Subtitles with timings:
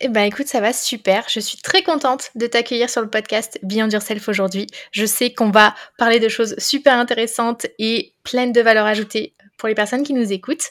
[0.00, 1.24] Eh ben écoute, ça va super.
[1.28, 4.66] Je suis très contente de t'accueillir sur le podcast Beyond Yourself aujourd'hui.
[4.92, 9.68] Je sais qu'on va parler de choses super intéressantes et pleines de valeur ajoutée pour
[9.68, 10.66] les personnes qui nous écoutent.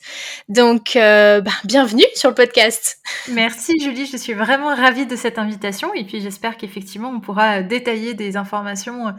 [0.48, 3.00] Donc, euh, ben, bienvenue sur le podcast.
[3.30, 7.64] Merci Julie, je suis vraiment ravie de cette invitation et puis j'espère qu'effectivement on pourra
[7.64, 9.16] détailler des informations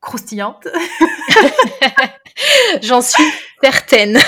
[0.00, 0.68] croustillantes.
[2.82, 3.30] J'en suis
[3.62, 4.18] certaine.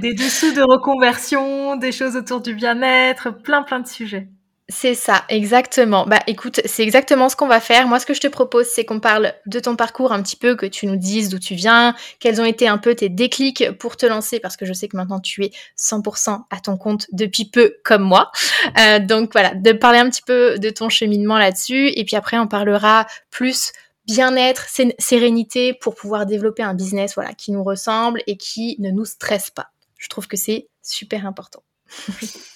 [0.00, 4.28] des dessous de reconversion, des choses autour du bien-être, plein plein de sujets.
[4.68, 6.06] C'est ça, exactement.
[6.06, 7.86] Bah écoute, c'est exactement ce qu'on va faire.
[7.86, 10.56] Moi, ce que je te propose, c'est qu'on parle de ton parcours un petit peu,
[10.56, 13.96] que tu nous dises d'où tu viens, quels ont été un peu tes déclics pour
[13.96, 17.44] te lancer, parce que je sais que maintenant tu es 100% à ton compte depuis
[17.44, 18.32] peu, comme moi.
[18.80, 22.36] Euh, donc voilà, de parler un petit peu de ton cheminement là-dessus, et puis après,
[22.36, 23.72] on parlera plus
[24.08, 24.66] bien-être,
[24.98, 29.50] sérénité pour pouvoir développer un business voilà qui nous ressemble et qui ne nous stresse
[29.50, 29.68] pas.
[29.96, 31.62] Je trouve que c'est super important.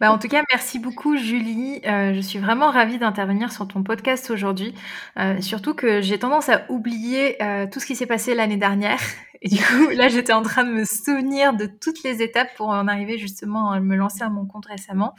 [0.00, 1.80] Bah, en tout cas, merci beaucoup Julie.
[1.86, 4.74] Euh, je suis vraiment ravie d'intervenir sur ton podcast aujourd'hui.
[5.18, 8.98] Euh, surtout que j'ai tendance à oublier euh, tout ce qui s'est passé l'année dernière.
[9.42, 12.68] Et du coup, là, j'étais en train de me souvenir de toutes les étapes pour
[12.68, 15.16] en arriver justement à me lancer à mon compte récemment.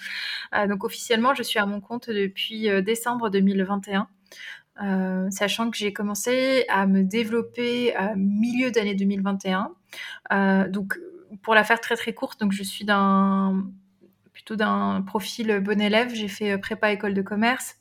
[0.69, 4.07] donc officiellement, je suis à mon compte depuis décembre 2021.
[5.29, 9.71] sachant que j'ai commencé à me développer à milieu d'année 2021.
[10.69, 10.97] donc,
[11.41, 13.65] pour la faire très très courte, donc je suis d'un
[14.33, 16.13] plutôt d'un profil bon élève.
[16.13, 17.77] J'ai fait euh, prépa école de commerce.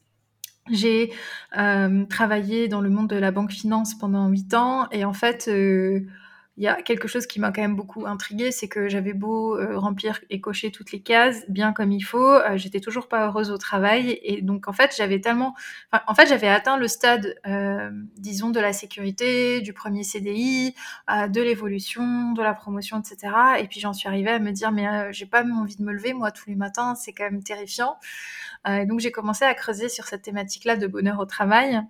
[0.70, 1.12] J'ai
[1.58, 5.48] euh, travaillé dans le monde de la banque finance pendant huit ans et en fait,
[5.48, 6.06] euh,
[6.58, 9.56] il y a quelque chose qui m'a quand même beaucoup intriguée, c'est que j'avais beau
[9.56, 13.26] euh, remplir et cocher toutes les cases bien comme il faut, euh, j'étais toujours pas
[13.26, 15.54] heureuse au travail et donc en fait j'avais tellement,
[15.90, 20.74] enfin, en fait j'avais atteint le stade, euh, disons de la sécurité, du premier CDI,
[21.08, 23.34] de l'évolution, de la promotion, etc.
[23.58, 26.12] Et puis j'en suis arrivée à me dire mais j'ai pas envie de me lever
[26.12, 27.96] moi tous les matins, c'est quand même terrifiant.
[28.68, 31.82] et donc j'ai commencé à creuser sur cette thématique-là de bonheur au travail.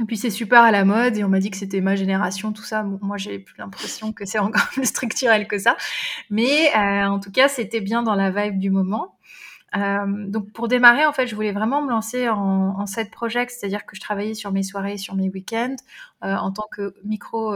[0.00, 2.52] Et puis c'est super à la mode et on m'a dit que c'était ma génération,
[2.52, 2.82] tout ça.
[2.82, 5.76] moi, j'ai plus l'impression que c'est encore plus structurel que ça.
[6.30, 9.16] Mais euh, en tout cas, c'était bien dans la vibe du moment.
[9.76, 13.52] Euh, donc pour démarrer, en fait, je voulais vraiment me lancer en, en side project,
[13.52, 15.76] c'est-à-dire que je travaillais sur mes soirées, sur mes week-ends,
[16.24, 17.54] euh, en tant que micro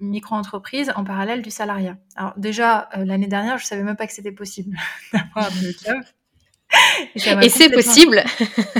[0.00, 1.96] micro-entreprise en parallèle du salariat.
[2.16, 4.76] Alors déjà, l'année dernière, je savais même pas que c'était possible
[5.12, 5.50] d'avoir un
[5.82, 6.04] job.
[7.14, 8.22] Et c'est possible.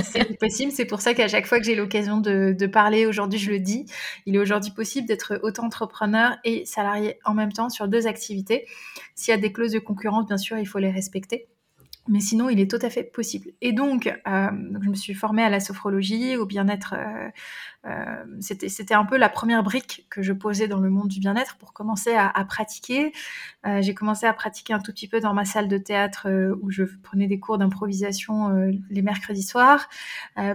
[0.03, 0.71] c'est possible.
[0.71, 3.59] C'est pour ça qu'à chaque fois que j'ai l'occasion de, de, parler, aujourd'hui je le
[3.59, 3.85] dis,
[4.25, 8.65] il est aujourd'hui possible d'être autant entrepreneur et salarié en même temps sur deux activités.
[9.15, 11.47] S'il y a des clauses de concurrence, bien sûr, il faut les respecter.
[12.07, 13.51] Mais sinon, il est tout à fait possible.
[13.61, 16.93] Et donc, euh, donc je me suis formée à la sophrologie, au bien-être.
[16.95, 17.29] Euh, euh,
[18.39, 21.57] c'était, c'était un peu la première brique que je posais dans le monde du bien-être
[21.57, 23.13] pour commencer à, pratiquer.
[23.65, 26.55] Euh, j'ai commencé à pratiquer un tout petit peu dans ma salle de théâtre euh,
[26.61, 29.89] où je prenais des cours d'improvisation euh, les mercredis soirs.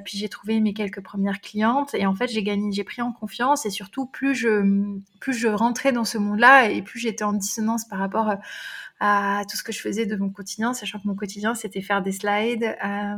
[0.04, 3.12] puis j'ai trouvé mes quelques premières clientes et en fait j'ai gagné, j'ai pris en
[3.12, 7.32] confiance et surtout plus je plus je rentrais dans ce monde-là et plus j'étais en
[7.32, 8.34] dissonance par rapport
[9.00, 12.02] à tout ce que je faisais de mon quotidien, sachant que mon quotidien c'était faire
[12.02, 13.16] des slides euh,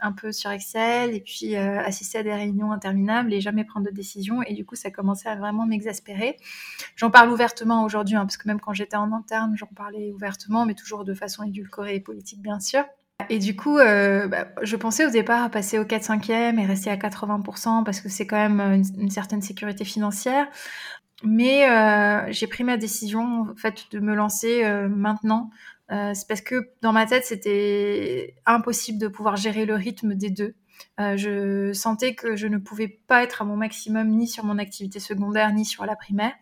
[0.00, 3.86] un peu sur Excel et puis euh, assister à des réunions interminables et jamais prendre
[3.86, 6.36] de décision et du coup ça commençait à vraiment m'exaspérer.
[6.96, 10.66] J'en parle ouvertement aujourd'hui hein, parce que même quand j'étais en interne j'en parlais ouvertement
[10.66, 12.84] mais toujours de façon édulcorée et politique bien sûr.
[13.28, 16.96] Et du coup, euh, bah, je pensais au départ passer au 4-5e et rester à
[16.96, 20.48] 80% parce que c'est quand même une, une, certaine sécurité financière.
[21.22, 25.50] Mais euh, j'ai pris ma décision en fait de me lancer euh, maintenant.
[25.90, 30.30] Euh, c'est parce que dans ma tête c'était impossible de pouvoir gérer le rythme des
[30.30, 30.54] deux.
[30.98, 34.58] Euh, je sentais que je ne pouvais pas être à mon maximum ni sur mon
[34.58, 36.32] activité secondaire ni sur la primaire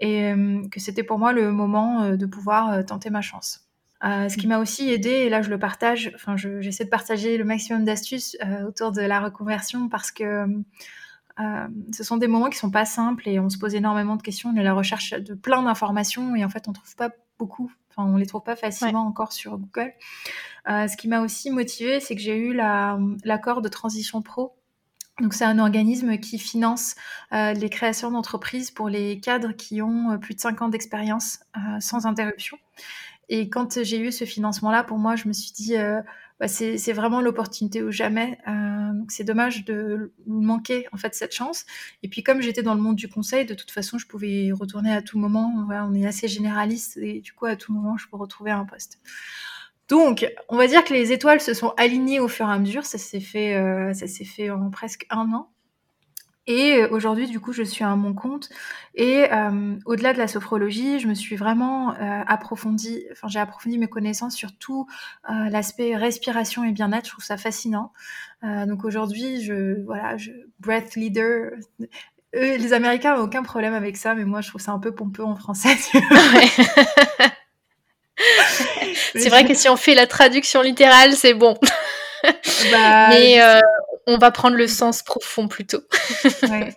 [0.00, 3.68] et euh, que c'était pour moi le moment euh, de pouvoir tenter ma chance.
[4.02, 7.44] ce qui m'a aussi aidé, et là je le partage, enfin j'essaie de partager le
[7.44, 8.36] maximum d'astuces
[8.66, 10.46] autour de la reconversion parce que
[11.38, 14.50] ce sont des moments qui sont pas simples et on se pose énormément de questions.
[14.50, 17.72] On est à la recherche de plein d'informations et en fait on trouve pas beaucoup.
[17.94, 19.08] Enfin, on les trouve pas facilement ouais.
[19.08, 19.92] encore sur Google.
[20.68, 24.56] Euh, ce qui m'a aussi motivée, c'est que j'ai eu l'accord la, de Transition Pro.
[25.20, 26.94] Donc c'est un organisme qui finance
[27.32, 31.40] euh, les créations d'entreprises pour les cadres qui ont euh, plus de 5 ans d'expérience
[31.56, 32.58] euh, sans interruption.
[33.28, 35.74] Et quand j'ai eu ce financement-là, pour moi, je me suis dit,
[36.42, 38.36] bah, c'est vraiment l'opportunité ou jamais.
[38.48, 41.64] Euh, donc c'est dommage de manquer en fait cette chance.
[42.02, 44.52] Et puis comme j'étais dans le monde du conseil, de toute façon, je pouvais y
[44.52, 45.68] retourner à tout moment.
[45.70, 48.98] on est assez généraliste et du coup à tout moment, je peux retrouver un poste.
[49.88, 52.86] Donc, on va dire que les étoiles se sont alignées au fur et à mesure.
[52.86, 55.51] Ça s'est fait, euh, ça s'est fait en presque un an.
[56.46, 58.48] Et euh, aujourd'hui, du coup, je suis à mon compte.
[58.94, 63.78] Et euh, au-delà de la sophrologie, je me suis vraiment euh, approfondie, enfin, j'ai approfondi
[63.78, 64.86] mes connaissances sur tout
[65.28, 67.06] l'aspect respiration et bien-être.
[67.06, 67.92] Je trouve ça fascinant.
[68.42, 71.52] donc aujourd'hui, je, voilà, je, breath leader.
[72.32, 75.24] les Américains n'ont aucun problème avec ça, mais moi, je trouve ça un peu pompeux
[75.24, 75.76] en français.
[79.14, 81.56] c'est vrai que si on fait la traduction littérale, c'est bon.
[82.70, 83.40] Bah, mais
[84.06, 85.82] on va prendre le sens profond plutôt.
[86.42, 86.74] ouais.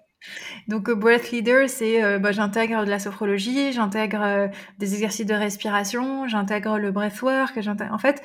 [0.68, 4.48] Donc, euh, Breath Leader, c'est euh, bah, j'intègre de la sophrologie, j'intègre euh,
[4.80, 8.24] des exercices de respiration, j'intègre le breathwork, j'intègre en fait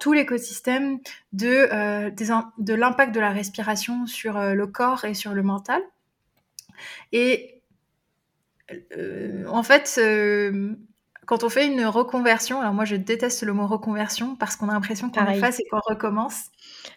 [0.00, 0.98] tout l'écosystème
[1.32, 1.68] de,
[2.10, 5.82] de l'impact de la respiration sur le corps et sur le mental.
[7.12, 7.62] Et
[9.48, 10.00] en fait,
[11.26, 14.72] quand on fait une reconversion, alors moi je déteste le mot reconversion parce qu'on a
[14.72, 16.46] l'impression qu'on est face et qu'on recommence.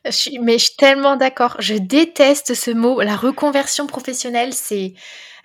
[0.06, 1.56] Je suis, mais je suis tellement d'accord.
[1.60, 3.02] Je déteste ce mot.
[3.02, 4.94] La reconversion professionnelle, c'est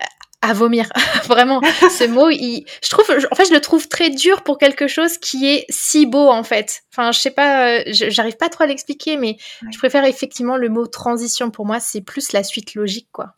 [0.01, 0.05] euh,
[0.41, 0.89] à vomir.
[1.27, 4.87] Vraiment, ce mot, il, je trouve, en fait, je le trouve très dur pour quelque
[4.87, 6.83] chose qui est si beau, en fait.
[6.91, 9.37] Enfin, je sais pas, euh, j'arrive pas trop à l'expliquer, mais
[9.71, 11.51] je préfère effectivement le mot transition.
[11.51, 13.35] Pour moi, c'est plus la suite logique, quoi.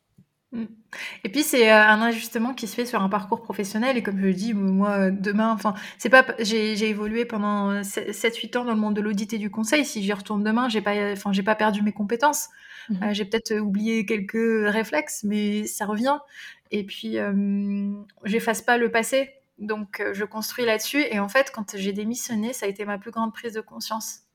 [0.51, 0.65] Mm.
[1.24, 3.98] Et puis c'est euh, un ajustement qui se fait sur un parcours professionnel.
[3.98, 8.38] Et comme je le dis moi demain enfin c'est pas j'ai évolué pendant 7 euh,
[8.42, 9.86] 8 ans dans le monde de l'audit et du conseil.
[9.86, 12.50] Si j'y retourne demain j'ai pas enfin j'ai pas perdu mes compétences.
[12.89, 13.04] Mmh.
[13.04, 16.18] euh, j'ai peut-être oublié quelques réflexes mais ça revient.
[16.72, 17.18] Et puis
[18.25, 19.31] j'efface pas le passé.
[19.60, 21.04] Donc je construis là-dessus.
[21.12, 24.26] Et en fait quand j'ai démissionné ça a été ma plus grande prise de conscience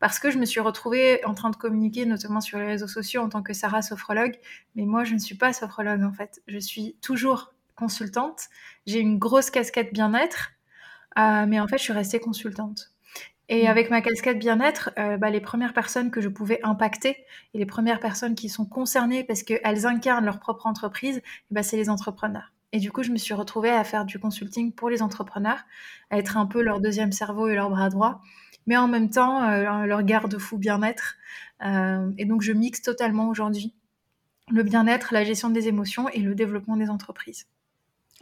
[0.00, 3.22] parce que je me suis retrouvée en train de communiquer, notamment sur les réseaux sociaux,
[3.22, 4.38] en tant que Sarah sophrologue.
[4.74, 6.42] Mais moi, je ne suis pas sophrologue, en fait.
[6.48, 8.48] Je suis toujours consultante.
[8.86, 10.52] J'ai une grosse casquette bien-être,
[11.18, 12.92] euh, mais en fait, je suis restée consultante.
[13.50, 13.70] Et mmh.
[13.70, 17.16] avec ma casquette bien-être, euh, bah, les premières personnes que je pouvais impacter
[17.52, 21.20] et les premières personnes qui sont concernées parce qu'elles incarnent leur propre entreprise,
[21.50, 22.52] bah, c'est les entrepreneurs.
[22.72, 25.58] Et du coup, je me suis retrouvée à faire du consulting pour les entrepreneurs,
[26.10, 28.22] à être un peu leur deuxième cerveau et leur bras droit
[28.70, 31.16] mais en même temps euh, leur garde-fou bien-être.
[31.66, 33.74] Euh, et donc je mixe totalement aujourd'hui
[34.48, 37.46] le bien-être, la gestion des émotions et le développement des entreprises.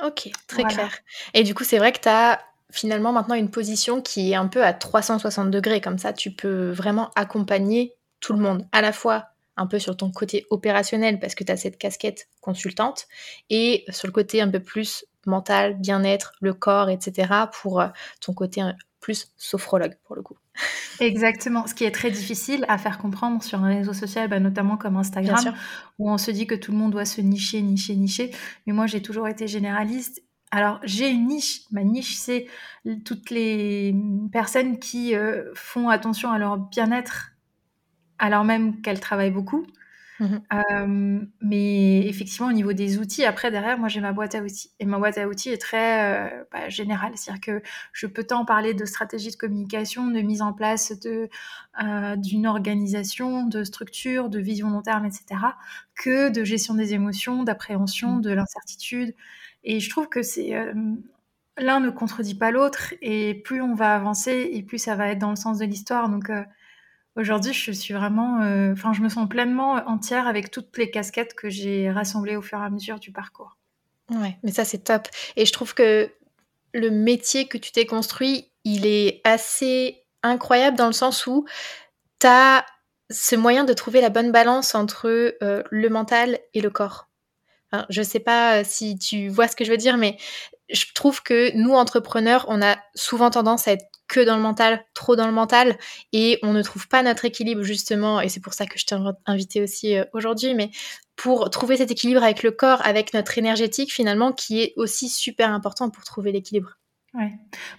[0.03, 0.91] Ok, très clair.
[1.35, 2.41] Et du coup, c'est vrai que tu as
[2.71, 6.71] finalement maintenant une position qui est un peu à 360 degrés, comme ça tu peux
[6.71, 9.27] vraiment accompagner tout le monde, à la fois
[9.59, 13.06] un peu sur ton côté opérationnel parce que tu as cette casquette consultante
[13.50, 17.29] et sur le côté un peu plus mental, bien-être, le corps, etc.
[17.61, 17.89] pour euh,
[18.21, 18.62] ton côté
[19.00, 20.37] plus sophrologue pour le coup.
[21.00, 24.77] Exactement, ce qui est très difficile à faire comprendre sur un réseau social, bah, notamment
[24.77, 25.55] comme Instagram,
[25.99, 28.33] où on se dit que tout le monde doit se nicher, nicher, nicher.
[28.67, 30.23] Mais moi, j'ai toujours été généraliste.
[30.50, 31.61] Alors, j'ai une niche.
[31.71, 32.47] Ma niche, c'est
[33.05, 33.95] toutes les
[34.33, 37.33] personnes qui euh, font attention à leur bien-être
[38.19, 39.67] alors même qu'elles travaillent beaucoup.
[40.20, 44.70] Mmh mais effectivement, au niveau des outils, après, derrière, moi, j'ai ma boîte à outils.
[44.81, 47.12] Et ma boîte à outils est très euh, bah, générale.
[47.16, 51.28] C'est-à-dire que je peux tant parler de stratégie de communication, de mise en place de,
[51.83, 55.25] euh, d'une organisation, de structure, de vision long terme, etc.,
[55.95, 58.23] que de gestion des émotions, d'appréhension, mmh.
[58.23, 59.14] de l'incertitude.
[59.64, 60.54] Et je trouve que c'est...
[61.59, 62.95] l'un ne contredit pas l'autre.
[63.02, 66.09] Et plus on va avancer, et plus ça va être dans le sens de l'histoire.
[66.09, 66.31] Donc
[67.18, 71.34] Aujourd'hui, je suis vraiment, euh, enfin, je me sens pleinement entière avec toutes les casquettes
[71.34, 73.56] que j'ai rassemblées au fur et à mesure du parcours.
[74.10, 75.08] Ouais, mais ça c'est top.
[75.34, 76.08] Et je trouve que
[76.72, 81.44] le métier que tu t'es construit, il est assez incroyable dans le sens où
[82.20, 82.64] tu as
[83.10, 85.08] ce moyen de trouver la bonne balance entre
[85.42, 87.08] euh, le mental et le corps.
[87.72, 90.18] Je je sais pas si tu vois ce que je veux dire, mais
[90.70, 94.85] je trouve que nous, entrepreneurs, on a souvent tendance à être que dans le mental,
[94.95, 95.79] trop dans le mental,
[96.12, 98.97] et on ne trouve pas notre équilibre justement, et c'est pour ça que je t'ai
[99.27, 100.71] invité aussi euh, aujourd'hui, mais
[101.15, 105.53] pour trouver cet équilibre avec le corps, avec notre énergétique finalement, qui est aussi super
[105.53, 106.79] important pour trouver l'équilibre.
[107.15, 107.33] Ouais.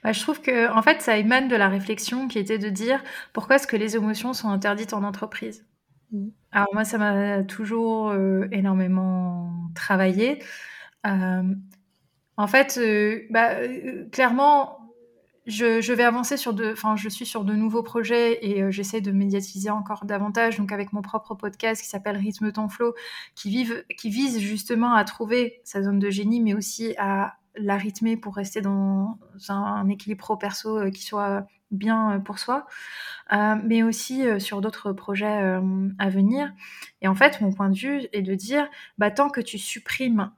[0.04, 3.04] Bah, je trouve que en fait ça émane de la réflexion qui était de dire
[3.32, 5.66] pourquoi est-ce que les émotions sont interdites en entreprise?
[6.12, 6.30] Mmh.
[6.52, 10.44] Alors moi ça m'a toujours euh, énormément travaillé.
[11.06, 11.44] Euh,
[12.38, 12.80] en fait,
[13.30, 13.56] bah,
[14.12, 14.79] clairement,
[15.50, 19.02] je, vais avancer sur de, enfin, je suis sur de nouveaux projets et euh, j'essaie
[19.02, 20.58] de médiatiser encore davantage.
[20.58, 22.94] Donc, avec mon propre podcast qui s'appelle Rythme ton flow,
[23.36, 23.66] qui,
[24.06, 28.62] vise justement à trouver sa zone de génie, mais aussi à la rythmer pour rester
[28.62, 29.18] dans
[29.50, 32.66] un, équilibre pro-perso euh, qui soit bien pour soi,
[33.32, 35.60] mais aussi sur d'autres projets
[36.00, 36.52] à venir.
[37.04, 40.32] Et en fait, mon point de vue est de dire, bah, tant que tu supprimes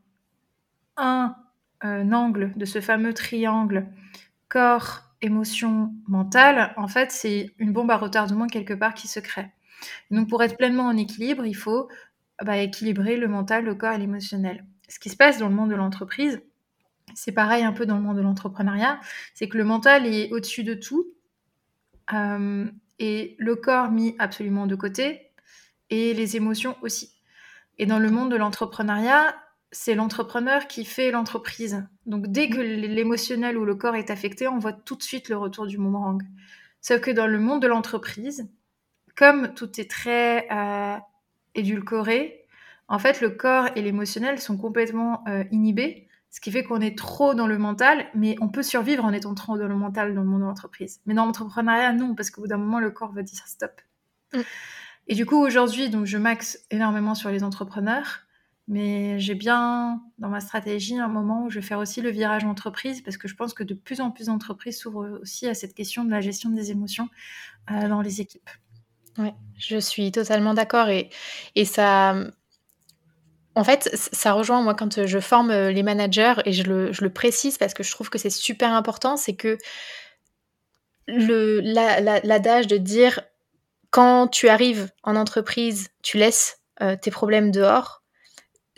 [0.97, 1.35] un,
[1.83, 3.87] angle de ce fameux triangle
[4.51, 9.49] corps, émotion, mental, en fait, c'est une bombe à retardement quelque part qui se crée.
[10.11, 11.87] donc, pour être pleinement en équilibre, il faut
[12.43, 14.65] bah, équilibrer le mental, le corps et l'émotionnel.
[14.89, 16.41] Ce qui se passe dans le monde de l'entreprise,
[17.15, 18.99] c'est pareil un peu dans le monde de l'entrepreneuriat,
[19.33, 21.07] c'est que le mental est au-dessus de tout
[22.13, 25.31] euh, et le corps mis absolument de côté
[25.89, 27.13] et les émotions aussi.
[27.77, 29.33] Et dans le monde de l'entrepreneuriat,
[29.71, 31.85] c'est l'entrepreneur qui fait l'entreprise.
[32.11, 35.37] Donc dès que l'émotionnel ou le corps est affecté, on voit tout de suite le
[35.37, 36.21] retour du boomerang.
[36.81, 38.49] Sauf que dans le monde de l'entreprise,
[39.15, 40.97] comme tout est très euh,
[41.55, 42.45] édulcoré,
[42.89, 46.97] en fait, le corps et l'émotionnel sont complètement euh, inhibés, ce qui fait qu'on est
[46.97, 50.19] trop dans le mental, mais on peut survivre en étant trop dans le mental dans
[50.19, 50.99] le monde de l'entreprise.
[51.05, 53.79] Mais dans l'entrepreneuriat, non, parce qu'au bout d'un moment, le corps va dire stop.
[54.33, 54.41] Mm.
[55.07, 58.25] Et du coup, aujourd'hui, donc, je maxe énormément sur les entrepreneurs,
[58.67, 62.45] mais j'ai bien dans ma stratégie un moment où je vais faire aussi le virage
[62.45, 65.73] entreprise, parce que je pense que de plus en plus d'entreprises s'ouvrent aussi à cette
[65.73, 67.09] question de la gestion des émotions
[67.71, 68.49] euh, dans les équipes.
[69.17, 71.09] Ouais, je suis totalement d'accord et,
[71.55, 72.15] et ça,
[73.55, 77.11] en fait, ça rejoint moi quand je forme les managers et je le, je le
[77.11, 79.57] précise parce que je trouve que c'est super important, c'est que
[81.07, 83.19] l'adage de dire
[83.89, 86.61] quand tu arrives en entreprise, tu laisses
[87.01, 88.00] tes problèmes dehors,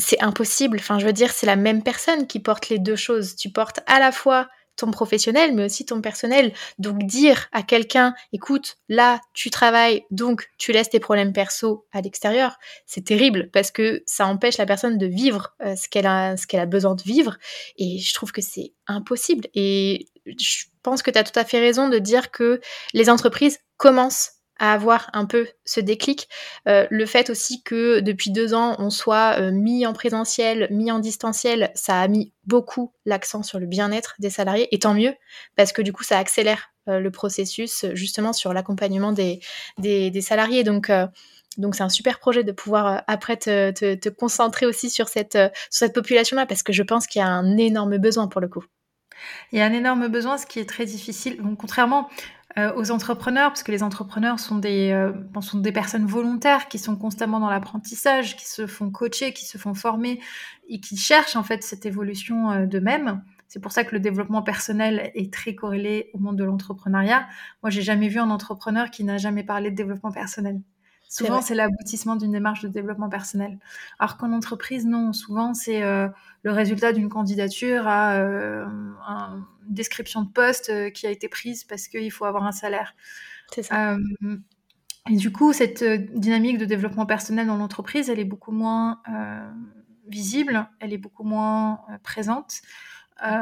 [0.03, 0.77] c'est impossible.
[0.79, 3.35] Enfin, je veux dire, c'est la même personne qui porte les deux choses.
[3.35, 6.51] Tu portes à la fois ton professionnel, mais aussi ton personnel.
[6.79, 12.01] Donc dire à quelqu'un, écoute, là, tu travailles, donc tu laisses tes problèmes perso à
[12.01, 16.37] l'extérieur, c'est terrible parce que ça empêche la personne de vivre euh, ce qu'elle a,
[16.37, 17.37] ce qu'elle a besoin de vivre.
[17.77, 19.47] Et je trouve que c'est impossible.
[19.53, 22.59] Et je pense que tu as tout à fait raison de dire que
[22.93, 24.31] les entreprises commencent
[24.71, 26.29] avoir un peu ce déclic.
[26.67, 30.91] Euh, le fait aussi que depuis deux ans, on soit euh, mis en présentiel, mis
[30.91, 35.13] en distanciel, ça a mis beaucoup l'accent sur le bien-être des salariés, et tant mieux,
[35.57, 39.41] parce que du coup, ça accélère euh, le processus justement sur l'accompagnement des,
[40.21, 40.63] salariés.
[40.63, 40.89] Donc,
[41.57, 45.49] donc c'est un super projet de pouvoir après te, te, concentrer aussi sur cette, sur
[45.71, 48.63] cette population-là, parce que je pense qu'il y a un énorme besoin pour le coup.
[49.51, 51.41] Il y a un énorme besoin, ce qui est très difficile.
[51.41, 52.09] Donc, contrairement
[52.57, 56.77] euh, aux entrepreneurs, parce que les entrepreneurs sont des, euh, sont des personnes volontaires qui
[56.77, 60.19] sont constamment dans l'apprentissage, qui se font coacher, qui se font former
[60.69, 63.23] et qui cherchent en fait cette évolution euh, d'eux-mêmes.
[63.47, 67.27] C'est pour ça que le développement personnel est très corrélé au monde de l'entrepreneuriat.
[67.61, 70.61] Moi, j'ai jamais vu un entrepreneur qui n'a jamais parlé de développement personnel.
[71.13, 73.59] Souvent, c'est l'aboutissement d'une démarche de développement personnel.
[73.99, 75.13] Alors qu'en entreprise, non.
[75.13, 76.07] Souvent, c'est euh,
[76.41, 81.63] le résultat d'une candidature à euh, une description de poste euh, qui a été prise
[81.63, 82.95] parce qu'il faut avoir un salaire.
[83.51, 83.97] C'est ça.
[85.09, 89.01] et du coup, cette dynamique de développement personnel dans l'entreprise, elle est beaucoup moins
[90.07, 92.61] visible, elle est beaucoup moins présente.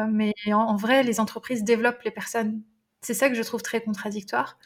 [0.10, 2.62] mais en, vrai, les entreprises développent les personnes.
[3.02, 4.58] C'est ça que je trouve très contradictoire.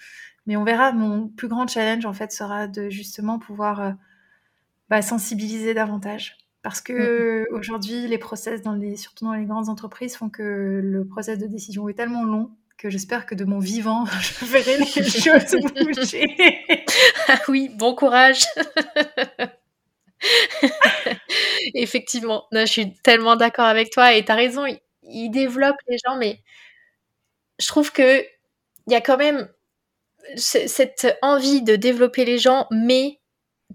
[0.45, 3.91] Mais on verra, mon plus grand challenge, en fait, sera de justement pouvoir euh,
[4.89, 6.37] bah, sensibiliser davantage.
[6.65, 7.53] Parce que mm.
[7.53, 11.45] aujourd'hui, les process, dans les, surtout dans les grandes entreprises, font que le process de
[11.45, 16.25] décision est tellement long que j'espère que de mon vivant, je verrai les choses bouger.
[17.27, 18.45] ah oui, bon courage.
[21.75, 25.97] Effectivement, je suis tellement d'accord avec toi et tu as raison, il, il développe les
[26.03, 26.41] gens, mais
[27.59, 28.21] je trouve que
[28.87, 29.47] il y a quand même
[30.35, 33.19] cette envie de développer les gens, mais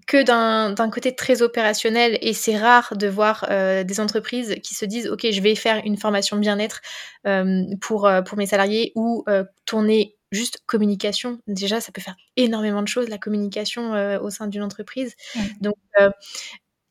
[0.07, 4.85] que d'un côté très opérationnel et c'est rare de voir euh, des entreprises qui se
[4.85, 6.81] disent ok je vais faire une formation bien-être
[7.27, 9.25] euh, pour, euh, pour mes salariés ou
[9.67, 11.41] tourner juste communication.
[11.47, 15.15] Déjà ça peut faire énormément de choses la communication au sein d'une entreprise.
[15.61, 15.77] Donc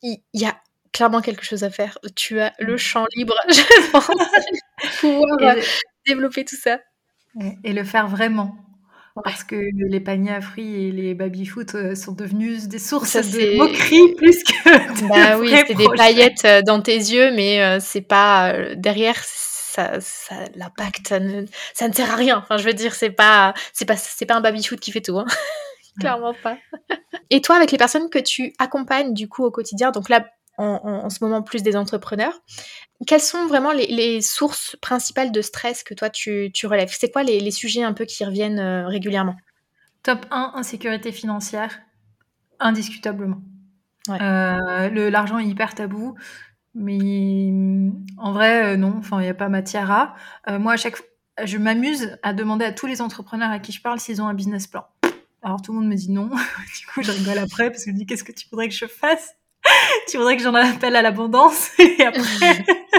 [0.01, 0.57] il y, a
[0.93, 1.97] clairement quelque chose à faire.
[2.15, 4.07] Tu as le champ libre je pense
[4.99, 5.55] pour pouvoir
[6.05, 6.79] développer tout ça.
[7.63, 8.55] Et le faire vraiment
[9.23, 13.57] parce que les paniers à fruits et les baby-foot euh, sont devenus des sources de
[13.57, 18.01] moquerie plus que Bah oui, c'est des paillettes euh, dans tes yeux, mais euh, c'est
[18.01, 22.37] pas derrière ça, ça l'impact, ça ne, ça ne sert à rien.
[22.37, 25.17] Enfin, je veux dire, c'est pas, c'est pas, c'est pas un baby-foot qui fait tout,
[25.17, 25.25] hein.
[25.99, 26.57] clairement pas.
[27.29, 30.25] Et toi, avec les personnes que tu accompagnes du coup au quotidien, donc là,
[30.59, 32.33] en, ce moment plus des entrepreneurs.
[33.07, 36.93] Quelles sont vraiment les, sources principales de stress que toi tu, relèves?
[36.97, 39.35] C'est quoi les, sujets un peu qui reviennent euh, régulièrement?
[40.03, 41.79] Top 1, insécurité financière,
[42.59, 43.41] indiscutablement.
[44.09, 46.15] Euh, l'argent est hyper tabou,
[46.73, 50.57] mais mm, en vrai, euh, non, enfin, il n'y a pas matière à.
[50.57, 50.97] moi, à chaque,
[51.43, 54.33] je m'amuse à demander à tous les entrepreneurs à qui je parle s'ils ont un
[54.33, 54.85] business plan.
[55.41, 56.29] Alors tout le monde me dit non.
[56.79, 58.75] du coup, je rigole après parce que je me dis qu'est-ce que tu voudrais que
[58.75, 59.35] je fasse?
[60.07, 62.65] Tu voudrais que j'en appelle à l'abondance et après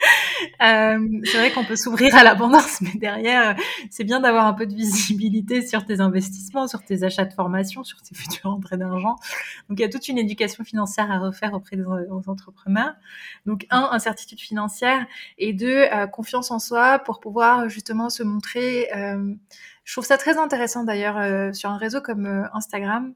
[0.62, 3.56] euh, c'est vrai qu'on peut s'ouvrir à l'abondance, mais derrière,
[3.90, 7.84] c'est bien d'avoir un peu de visibilité sur tes investissements, sur tes achats de formation,
[7.84, 9.16] sur tes futures entrées d'argent.
[9.68, 11.84] Donc, il y a toute une éducation financière à refaire auprès des,
[12.26, 12.94] entrepreneurs.
[13.46, 15.06] Donc, un, incertitude financière,
[15.38, 18.88] et deux, euh, confiance en soi pour pouvoir justement se montrer.
[18.94, 19.34] Euh,
[19.84, 23.14] je trouve ça très intéressant d'ailleurs euh, sur un réseau comme Instagram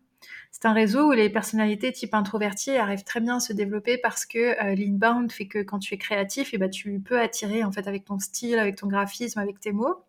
[0.54, 4.24] c'est un réseau où les personnalités type introverties arrivent très bien à se développer parce
[4.24, 7.64] que euh, l'inbound fait que quand tu es créatif, et eh ben, tu peux attirer
[7.64, 10.04] en fait avec ton style, avec ton graphisme, avec tes mots.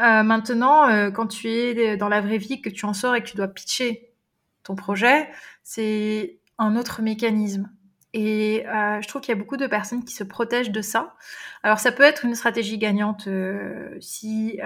[0.00, 3.22] Euh, maintenant, euh, quand tu es dans la vraie vie, que tu en sors et
[3.22, 4.14] que tu dois pitcher
[4.62, 5.28] ton projet,
[5.62, 7.70] c'est un autre mécanisme.
[8.14, 11.14] Et je trouve qu'il y a beaucoup de personnes qui se protègent de ça.
[11.62, 13.28] Alors ça peut être une stratégie gagnante
[14.00, 14.58] si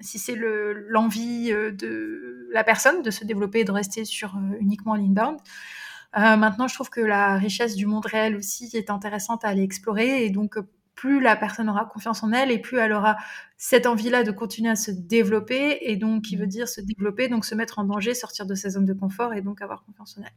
[0.00, 4.94] si c'est l'envie de la personne de se développer et de rester sur euh, uniquement
[4.94, 5.38] l'inbound.
[6.16, 9.62] Euh, maintenant, je trouve que la richesse du monde réel aussi est intéressante à aller
[9.62, 10.56] explorer et donc
[10.94, 13.18] plus la personne aura confiance en elle et plus elle aura
[13.58, 17.44] cette envie-là de continuer à se développer et donc qui veut dire se développer, donc
[17.44, 20.22] se mettre en danger, sortir de sa zone de confort et donc avoir confiance en
[20.22, 20.32] elle.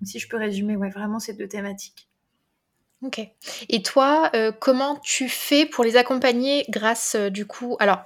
[0.00, 2.10] Donc si je peux résumer, ouais, vraiment ces deux thématiques.
[3.00, 3.20] Ok.
[3.68, 8.04] Et toi, euh, comment tu fais pour les accompagner grâce du coup Alors,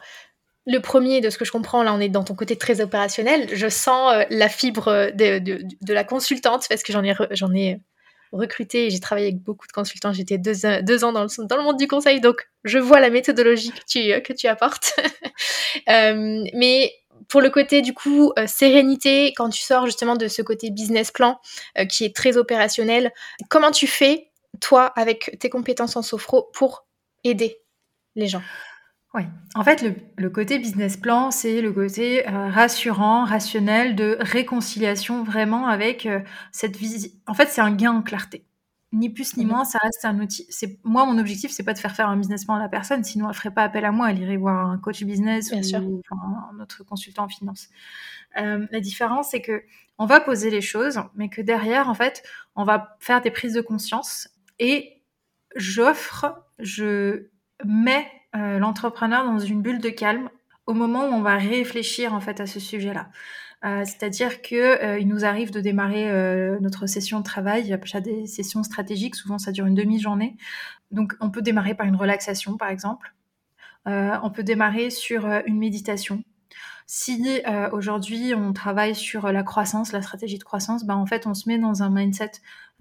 [0.69, 3.49] le premier, de ce que je comprends, là, on est dans ton côté très opérationnel.
[3.55, 7.03] Je sens euh, la fibre de, la consultante parce que j'en
[7.55, 7.81] ai,
[8.31, 10.13] recruté et j'ai travaillé avec beaucoup de consultants.
[10.13, 14.23] J'étais deux, ans dans le, monde du conseil, donc je vois la méthodologie que tu,
[14.23, 14.95] que tu apportes.
[15.89, 16.93] Euh, mais
[17.29, 21.11] pour le côté du coup euh, sérénité, quand tu sors justement de ce côté business
[21.11, 21.41] plan
[21.91, 23.13] qui est très opérationnel,
[23.49, 26.87] comment tu fais toi avec tes compétences en sophro pour
[27.23, 27.61] aider
[28.17, 28.43] les gens?
[29.15, 29.23] Oui,
[29.55, 29.83] en fait,
[30.17, 36.21] le, côté business plan, c'est le côté euh, rassurant, rationnel, de réconciliation vraiment avec euh,
[36.53, 37.11] cette vision.
[37.27, 38.45] En fait, c'est un gain en clarté.
[38.93, 40.47] Ni plus ni moins, ça reste un outil.
[40.51, 43.03] C'est moi, mon objectif, c'est pas de faire faire un business plan à la personne,
[43.05, 46.61] sinon elle ferait pas appel à moi, elle irait voir un coach business ou un
[46.61, 47.69] autre consultant en finance.
[48.39, 49.63] Euh, la différence, c'est que
[49.99, 52.23] on va poser les choses, mais que derrière, en fait,
[52.57, 54.29] on va faire des prises de conscience
[54.59, 55.03] et
[55.57, 57.29] j'offre, je
[57.65, 60.31] mets euh, l'entrepreneur dans une bulle de calme
[60.67, 63.09] au moment où on va réfléchir en fait à ce sujet-là.
[63.65, 66.11] Euh, c'est-à-dire que euh, il nous arrive de démarrer
[66.61, 67.63] notre session de travail.
[67.63, 70.37] Il y a des sessions stratégiques, souvent ça dure une demi-journée.
[70.91, 73.15] Donc on peut démarrer par une relaxation, par exemple.
[73.87, 76.23] on peut démarrer sur une méditation.
[76.87, 81.35] Si aujourd'hui on travaille sur la croissance, la stratégie de croissance, ben en fait on
[81.35, 82.33] se met dans un mindset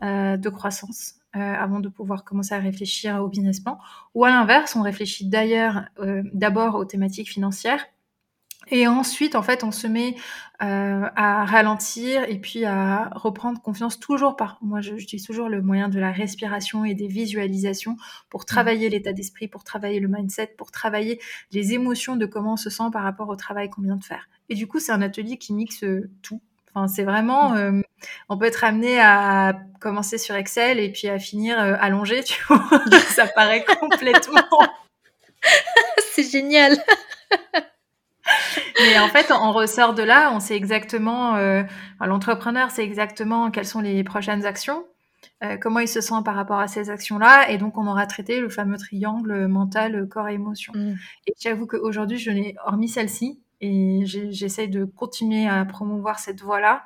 [0.01, 3.77] de croissance euh, avant de pouvoir commencer à réfléchir au business plan.
[4.15, 7.85] Ou à l'inverse, on réfléchit d'ailleurs euh, d'abord aux thématiques financières.
[8.69, 10.15] Et ensuite, en fait, on se met
[10.61, 14.57] euh, à ralentir et puis à reprendre confiance toujours par.
[14.61, 17.97] Moi, j'utilise toujours le moyen de la respiration et des visualisations
[18.29, 18.45] pour mmh.
[18.45, 21.19] travailler l'état d'esprit, pour travailler le mindset, pour travailler
[21.51, 24.29] les émotions de comment on se sent par rapport au travail qu'on vient de faire.
[24.49, 25.83] Et du coup, c'est un atelier qui mixe
[26.21, 26.41] tout
[26.87, 27.57] c'est vraiment, mmh.
[27.57, 27.81] euh,
[28.29, 32.43] on peut être amené à commencer sur Excel et puis à finir euh, allongé, tu
[32.47, 32.61] vois.
[33.07, 34.59] ça paraît complètement.
[36.11, 36.77] c'est génial.
[38.79, 41.63] Mais en fait, on ressort de là, on sait exactement, euh,
[42.01, 44.85] l'entrepreneur sait exactement quelles sont les prochaines actions,
[45.61, 48.49] comment il se sent par rapport à ces actions-là, et donc on aura traité le
[48.49, 50.73] fameux triangle mental, corps et émotion.
[50.75, 50.95] Mmh.
[51.27, 56.83] Et j'avoue qu'aujourd'hui, je n'ai, hormis celle-ci, et j'essaye de continuer à promouvoir cette voie-là.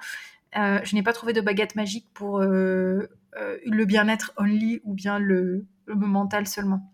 [0.58, 4.94] Euh, je n'ai pas trouvé de baguette magique pour euh, euh, le bien-être only ou
[4.94, 6.92] bien le, mental seulement.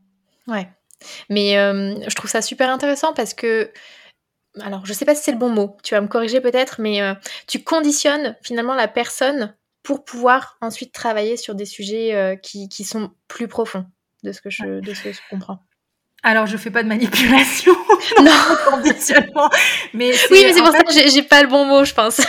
[0.48, 0.70] Ouais,
[1.30, 3.72] mais je trouve ça super intéressant parce que
[4.62, 7.00] alors je sais pas si c'est le bon mot, tu vas me corriger peut-être, mais
[7.46, 13.12] tu conditionnes finalement la personne pour pouvoir ensuite travailler sur des sujets qui, qui, sont
[13.28, 13.86] plus profonds
[14.24, 15.60] de ce que je, de ce que je comprends.
[16.24, 17.76] Alors, je fais pas de manipulation,
[18.20, 18.32] non,
[18.70, 19.50] conditionnement,
[19.94, 22.22] mais oui, mais c'est pour ça que j'ai pas le bon mot, je pense.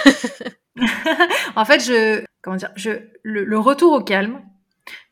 [1.57, 2.91] en fait, je comment dire, je
[3.23, 4.41] le, retour au calme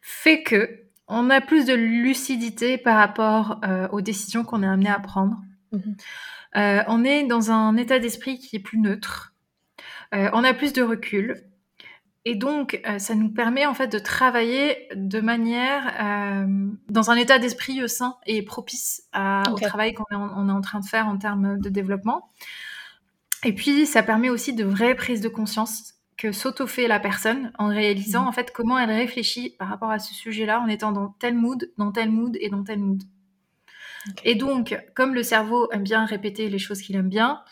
[0.00, 4.90] fait que on a plus de lucidité par rapport euh, aux décisions qu'on est amené
[4.90, 5.36] à prendre.
[5.72, 5.96] Mhm.
[6.56, 9.34] Euh, on est dans un état d'esprit qui est plus neutre.
[10.14, 11.42] Euh, on a plus de recul.
[12.28, 17.14] Et donc, euh, ça nous permet en fait de travailler de manière euh, dans un
[17.14, 19.04] état d'esprit euh, sain et propice
[19.48, 22.28] au travail qu'on est, en train de faire en termes de développement.
[23.44, 27.68] Et puis, ça permet aussi de vraies prises de conscience que s'auto-fait la personne en
[27.68, 28.28] réalisant mmh.
[28.28, 31.70] en fait comment elle réfléchit par rapport à ce sujet-là en étant dans tel mood,
[31.78, 33.04] dans tel mood et dans tel mood.
[34.24, 37.42] Et donc, comme le cerveau aime bien répéter les choses qu'il aime bien,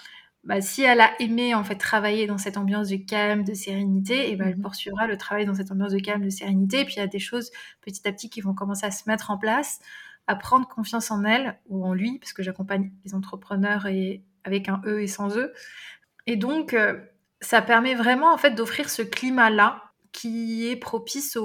[0.44, 4.30] bah, si elle a aimé en fait travailler dans cette ambiance de calme, de sérénité,
[4.30, 6.80] et ben elle mmh poursuivra le travail dans cette ambiance de calme, de sérénité.
[6.80, 9.08] Et puis il y a des choses petit à petit qui vont commencer à se
[9.08, 9.80] mettre en place,
[10.26, 14.68] à prendre confiance en elle ou en lui, parce que j'accompagne les entrepreneurs et avec
[14.68, 15.52] un E et sans E.
[16.26, 17.00] Et donc euh,
[17.40, 21.38] ça permet vraiment en fait d'offrir ce climat-là qui est propice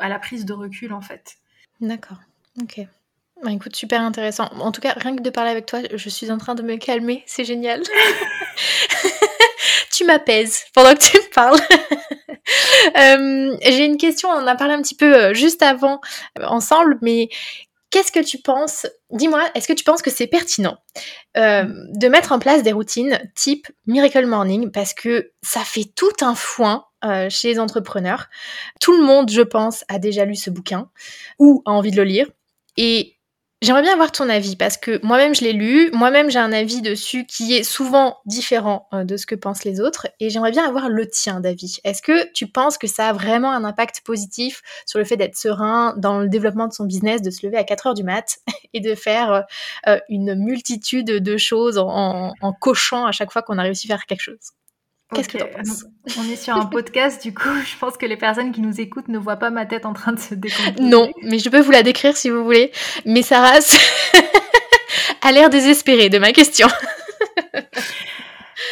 [0.00, 1.36] à la prise de recul en fait.
[1.80, 2.20] D'accord.
[2.62, 2.80] Ok.
[3.44, 4.48] Bah, écoute, super intéressant.
[4.58, 6.76] En tout cas, rien que de parler avec toi, je suis en train de me
[6.76, 7.22] calmer.
[7.26, 7.82] C'est génial.
[9.92, 11.60] tu m'apaises pendant que tu me parles.
[12.98, 16.02] Euh, j'ai une question, on en a parlé un petit peu euh, juste avant
[16.38, 17.30] euh, ensemble, mais
[17.88, 20.76] qu'est-ce que tu penses Dis-moi, est-ce que tu penses que c'est pertinent
[21.34, 24.70] de mettre en place des routines type Miracle Morning?
[24.70, 26.84] Parce que ça fait tout un foin
[27.30, 28.26] chez les entrepreneurs.
[28.78, 30.90] Tout le monde, je pense, a déjà lu ce bouquin
[31.38, 32.26] ou a envie de le lire.
[32.76, 33.13] Et
[33.64, 36.82] J'aimerais bien avoir ton avis parce que moi-même je l'ai lu, moi-même j'ai un avis
[36.82, 40.06] dessus qui est souvent différent euh, de ce que pensent les autres.
[40.20, 41.78] Et j'aimerais bien avoir le tien d'avis.
[41.82, 45.34] Est-ce que tu penses que ça a vraiment un impact positif sur le fait d'être
[45.34, 48.36] serein dans le développement de son business, de se lever à 4 heures du mat
[48.74, 49.46] et de faire
[49.88, 54.04] euh, une multitude de choses en cochant à chaque fois qu'on a réussi à faire
[54.04, 54.52] quelque chose?
[55.14, 55.84] Qu'est-ce que tu penses?
[56.18, 59.08] On est sur un podcast, du coup, je pense que les personnes qui nous écoutent
[59.08, 60.82] ne voient pas ma tête en train de se décomposer.
[60.82, 62.72] Non, mais je peux vous la décrire si vous voulez.
[63.04, 63.58] Mais Sarah
[65.22, 66.68] a l'air désespérée de ma question.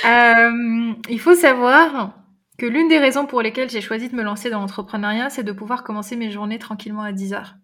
[0.05, 2.15] Euh, il faut savoir
[2.59, 5.53] que l'une des raisons pour lesquelles j'ai choisi de me lancer dans l'entrepreneuriat, c'est de
[5.53, 7.55] pouvoir commencer mes journées tranquillement à 10 heures.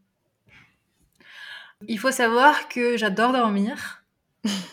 [1.89, 4.05] Il faut savoir que j'adore dormir,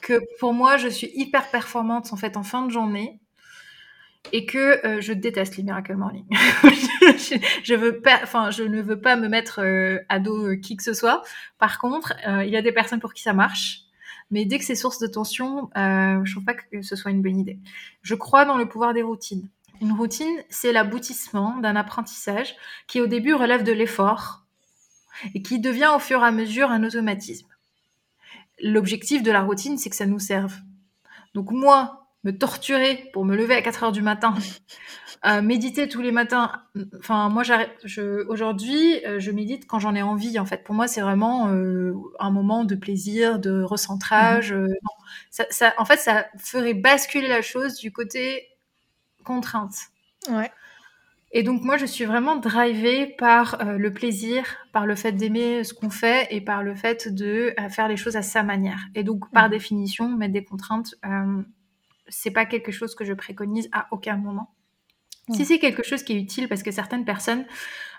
[0.02, 3.20] que pour moi, je suis hyper performante en fait en fin de journée
[4.31, 6.25] et que euh, je déteste les Miracle Morning.
[6.33, 8.01] je, veux
[8.51, 11.23] je ne veux pas me mettre euh, à dos euh, qui que ce soit.
[11.59, 13.81] Par contre, il y a des personnes pour qui ça marche.
[14.31, 17.38] Mais dès que c'est source de tension, je trouve pas que ce soit une bonne
[17.38, 17.59] idée.
[18.01, 19.47] Je crois dans le pouvoir des routines.
[19.81, 22.55] Une routine, c'est l'aboutissement d'un apprentissage
[22.88, 24.45] qui au début relève de l'effort
[25.33, 27.47] et qui devient au fur et à mesure un automatisme.
[28.61, 30.55] L'objectif de la routine, c'est que ça nous serve.
[31.33, 34.33] Donc moi, me torturer pour me lever à 4 heures du matin,
[35.25, 36.51] euh, méditer tous les matins.
[36.97, 40.38] Enfin, moi, je, aujourd'hui, euh, je médite quand j'en ai envie.
[40.39, 44.53] En fait, pour moi, c'est vraiment euh, un moment de plaisir, de recentrage.
[44.53, 44.73] Mhm.
[45.29, 48.49] ça, en fait, ça ferait basculer la chose du côté
[49.23, 49.75] contrainte.
[50.29, 50.51] Ouais.
[51.31, 55.73] Et donc moi, je suis vraiment drivée par le plaisir, par le fait d'aimer ce
[55.73, 58.79] qu'on fait et par le fait de faire les choses à sa manière.
[58.95, 59.51] Et donc, par mhm.
[59.51, 60.95] définition, mettre des contraintes,
[62.08, 64.54] c'est pas quelque chose que je préconise à aucun moment.
[65.34, 67.46] Si c'est quelque chose qui est utile parce que certaines personnes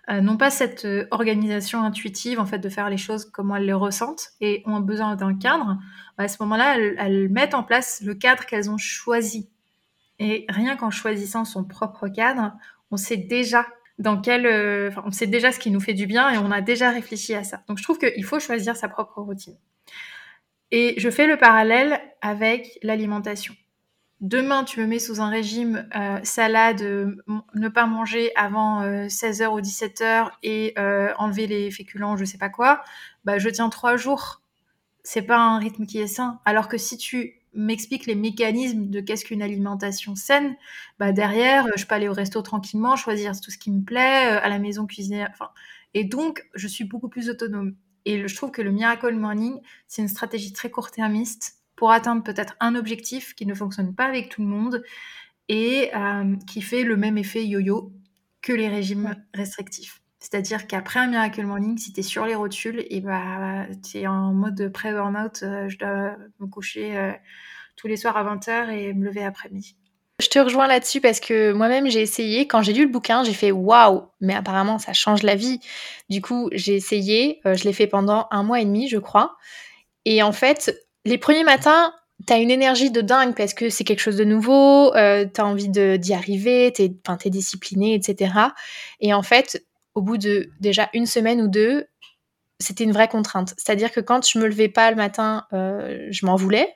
[0.08, 3.66] euh, n'ont pas cette euh, organisation intuitive en fait de faire les choses comme elles
[3.66, 5.78] les ressentent et ont besoin d'un cadre,
[6.16, 9.50] bah, à ce moment-là, elles, mettent en place le cadre qu'elles ont choisi.
[10.20, 12.52] Et rien qu'en choisissant son propre cadre,
[12.92, 13.66] on sait déjà
[13.98, 16.60] dans quel, euh, on sait déjà ce qui nous fait du bien et on a
[16.60, 17.62] déjà réfléchi à ça.
[17.66, 19.56] Donc je trouve qu'il faut choisir sa propre routine.
[20.70, 23.54] Et je fais le parallèle avec l'alimentation
[24.20, 26.82] demain tu me mets sous un régime euh, salade,
[27.54, 32.38] ne pas manger avant 16h euh, ou 17h et euh, enlever les féculents, je sais
[32.38, 32.82] pas quoi,
[33.24, 34.42] bah je tiens trois jours.
[35.02, 36.40] C'est pas un rythme qui est sain.
[36.44, 40.56] Alors que si tu m'expliques les mécanismes de qu'est-ce qu'une alimentation saine,
[40.98, 44.48] bah derrière, je peux aller au resto tranquillement, choisir tout ce qui me plaît, à
[44.48, 45.24] la maison cuisiner.
[45.30, 45.50] Enfin,
[45.94, 47.76] et donc, je suis beaucoup plus autonome.
[48.04, 52.56] Et je trouve que le Miracle Morning, c'est une stratégie très court-termiste pour atteindre peut-être
[52.60, 54.82] un objectif qui ne fonctionne pas avec tout le monde
[55.48, 57.92] et euh, qui fait le même effet yo-yo
[58.42, 60.02] que les régimes restrictifs.
[60.18, 64.06] C'est-à-dire qu'après un Miracle Morning, si tu es sur les rotules, et bah, tu es
[64.06, 67.12] en mode pré-burnout, euh, je dois me coucher euh,
[67.76, 69.76] tous les soirs à 20h et me lever après-midi.
[70.18, 73.34] Je te rejoins là-dessus parce que moi-même j'ai essayé, quand j'ai lu le bouquin, j'ai
[73.34, 75.60] fait waouh, mais apparemment ça change la vie.
[76.08, 79.36] Du coup, j'ai essayé, je l'ai fait pendant un mois et demi, je crois.
[80.06, 80.74] Et en fait,
[81.06, 81.92] les premiers matins,
[82.26, 85.68] t'as une énergie de dingue parce que c'est quelque chose de nouveau, euh, t'as envie
[85.68, 86.92] d'y arriver, t'es
[87.24, 88.32] es discipliné, etc.
[89.00, 89.64] Et en fait,
[89.94, 91.86] au bout de déjà une semaine ou deux,
[92.58, 93.54] c'était une vraie contrainte.
[93.56, 96.74] C'est-à-dire que quand je me levais pas le matin, euh, je m'en voulais.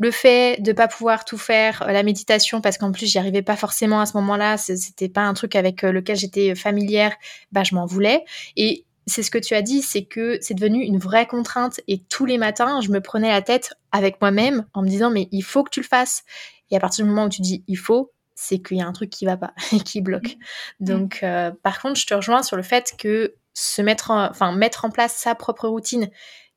[0.00, 3.42] Le fait de pas pouvoir tout faire, euh, la méditation, parce qu'en plus j'y arrivais
[3.42, 7.14] pas forcément à ce moment-là, c'était pas un truc avec lequel j'étais familière,
[7.52, 8.24] bah je m'en voulais.
[8.56, 12.02] Et c'est ce que tu as dit, c'est que c'est devenu une vraie contrainte et
[12.04, 15.42] tous les matins, je me prenais la tête avec moi-même en me disant mais il
[15.42, 16.24] faut que tu le fasses.
[16.70, 18.92] Et à partir du moment où tu dis il faut, c'est qu'il y a un
[18.92, 20.36] truc qui va pas et qui bloque.
[20.80, 20.84] Mmh.
[20.84, 24.52] Donc euh, par contre, je te rejoins sur le fait que se mettre en, enfin
[24.52, 26.10] mettre en place sa propre routine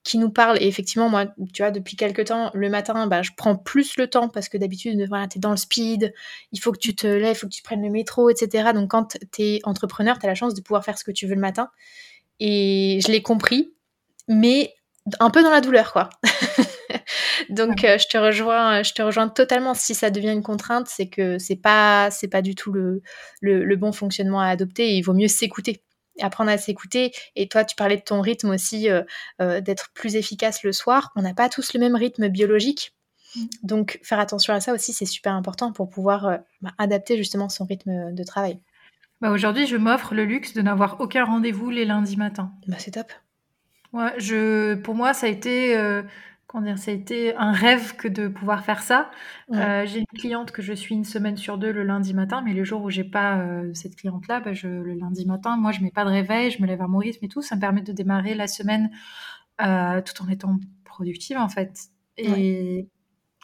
[0.04, 0.58] qui nous parle.
[0.62, 4.10] Et effectivement, moi, tu vois, depuis quelques temps, le matin, bah, je prends plus le
[4.10, 6.14] temps parce que d'habitude, voilà, tu es dans le speed,
[6.52, 8.72] il faut que tu te lèves, il faut que tu prennes le métro, etc.
[8.74, 11.28] Donc, quand tu es entrepreneur, tu as la chance de pouvoir faire ce que tu
[11.28, 11.70] veux le matin.
[12.44, 13.74] Et je l'ai compris,
[14.28, 14.74] mais
[15.20, 16.10] un peu dans la douleur, quoi.
[17.50, 19.74] Donc, euh, je te rejoins, je te rejoins totalement.
[19.74, 23.02] Si ça devient une contrainte, c'est que c'est pas, c'est pas du tout le,
[23.42, 24.96] le, bon fonctionnement à adopter.
[24.96, 25.84] il vaut mieux s'écouter
[26.20, 27.12] apprendre à s'écouter.
[27.36, 29.04] Et toi, tu parlais de ton rythme aussi, euh,
[29.42, 31.12] euh, d'être plus efficace le soir.
[31.16, 32.96] On n'a pas tous le même rythme biologique.
[33.36, 33.46] Mm.
[33.64, 37.50] Donc, faire attention à ça aussi, c'est super important pour pouvoir euh, bah, adapter justement
[37.50, 38.60] son rythme de travail.
[39.22, 42.54] Bah Aujourd'hui, je m'offre le luxe de n'avoir aucun rendez-vous les lundis matins.
[42.68, 43.12] Bah, c'est top.
[43.94, 45.76] Ouais, je, pour moi, ça a été
[46.60, 49.10] dire, ça a été un rêve que de pouvoir faire ça.
[49.54, 52.54] Euh, j'ai une cliente que je suis une semaine sur deux le lundi matin, mais
[52.54, 55.82] les jours où j'ai pas euh, cette cliente-là, bah, je, le lundi matin, moi, je
[55.82, 57.42] mets pas de réveil, je me lève à mon rythme et tout.
[57.42, 58.92] Ça me permet de démarrer la semaine
[59.62, 61.72] euh, tout en étant productive, en fait.
[62.18, 62.90] Et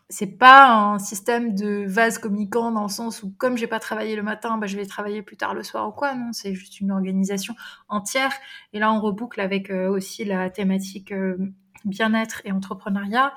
[0.09, 4.15] c'est pas un système de vase communicant dans le sens où, comme j'ai pas travaillé
[4.15, 6.15] le matin, bah, je vais travailler plus tard le soir ou quoi.
[6.15, 7.55] Non, c'est juste une organisation
[7.89, 8.31] entière.
[8.73, 11.13] Et là, on reboucle avec aussi la thématique
[11.85, 13.33] bien-être et entrepreneuriat.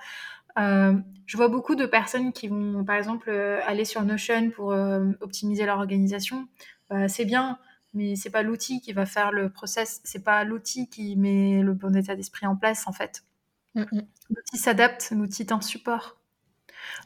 [0.58, 0.94] Euh,
[1.26, 5.12] je vois beaucoup de personnes qui vont, par exemple, euh, aller sur Notion pour euh,
[5.20, 6.48] optimiser leur organisation.
[7.06, 7.58] c'est bien,
[7.94, 10.00] mais c'est pas l'outil qui va faire le process.
[10.04, 13.22] C'est pas l'outil qui met le bon état d'esprit en place, en fait.
[13.76, 14.00] Mm, mm.
[14.30, 16.19] L'outil s'adapte, l'outil est un support.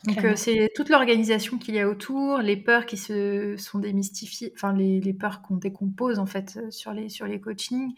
[0.04, 4.72] Donc c'est toute l'organisation qu'il y a autour, les peurs qui se sont démystifiées, enfin
[4.72, 7.94] les, les peurs qu'on décompose en fait sur les sur les coachings,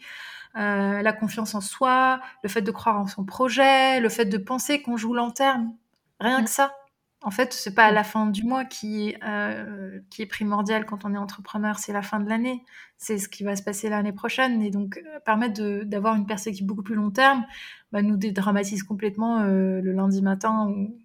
[0.57, 4.37] euh, la confiance en soi, le fait de croire en son projet, le fait de
[4.37, 5.73] penser qu'on joue long terme.
[6.19, 6.73] Rien que ça.
[7.21, 11.05] En fait, c'est pas à la fin du mois qui, euh, qui est primordial quand
[11.05, 12.63] on est entrepreneur, c'est la fin de l'année.
[12.97, 14.61] C'est ce qui va se passer l'année prochaine.
[14.63, 17.45] Et donc, euh, permettre d'avoir une perspective beaucoup plus long terme
[17.91, 20.97] bah, nous dédramatise complètement le lundi matin ou,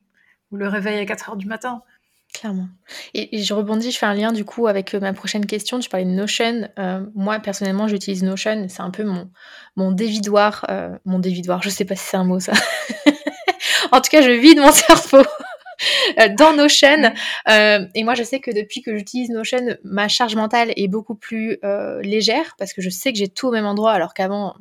[0.52, 1.82] ou, le réveil à 4 heures du matin.
[2.32, 2.68] Clairement.
[3.12, 5.78] Et, je rebondis, je fais un lien du coup avec euh, ma prochaine question.
[5.80, 6.68] Tu parlais de Notion.
[6.78, 8.66] Euh, moi, personnellement, j'utilise Notion.
[8.68, 9.30] C'est un peu mon,
[9.76, 10.64] mon dévidoir.
[10.70, 12.52] Euh, mon dévidoir, je sais pas si c'est un mot ça.
[13.92, 15.22] en tout cas, je vide mon cerveau
[16.38, 17.12] dans Notion.
[17.48, 21.58] et moi, je sais que depuis que j'utilise Notion, ma charge mentale est beaucoup plus
[22.00, 24.54] légère parce que je sais que j'ai tout au même endroit alors qu'avant,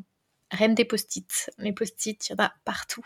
[0.52, 1.50] rien des post-it.
[1.58, 3.06] Les post-it, il y en a partout.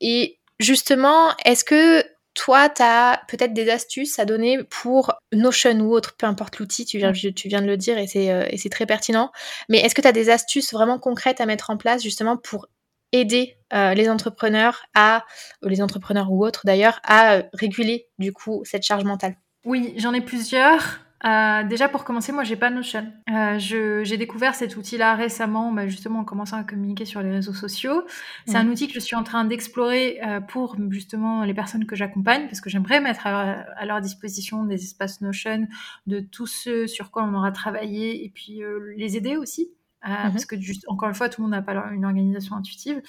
[0.00, 5.92] Et justement, est-ce que toi, tu as peut-être des astuces à donner pour Notion ou
[5.92, 8.86] autre, peu importe l'outil, tu viens, tu viens de le dire euh, et c'est très
[8.86, 9.32] pertinent.
[9.68, 12.68] Mais est-ce que tu as des astuces vraiment concrètes à mettre en place justement pour
[13.12, 15.24] aider euh, les entrepreneurs à,
[15.62, 19.36] les entrepreneurs ou autres d'ailleurs, à réguler du coup cette charge mentale?
[19.64, 21.00] Oui, j'en ai plusieurs.
[21.26, 23.12] Euh, déjà pour commencer, moi j'ai pas Notion.
[23.30, 27.52] Euh, j'ai découvert cet outil-là récemment, bah, justement en commençant à communiquer sur les réseaux
[27.52, 28.04] sociaux.
[28.46, 31.94] C'est un outil que je suis en train d'explorer euh, pour justement les personnes que
[31.94, 35.66] j'accompagne, parce que j'aimerais mettre à, leur disposition des espaces Notion
[36.06, 38.62] de tout ce sur quoi on aura travaillé et puis
[38.96, 39.70] les aider aussi,
[40.04, 40.32] mhm.
[40.32, 43.02] parce que juste, encore une fois, tout le monde n'a pas une organisation intuitive.